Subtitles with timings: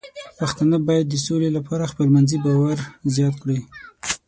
[0.39, 2.77] پښتانه بايد د سولې لپاره خپلمنځي باور
[3.15, 3.59] زیات کړي.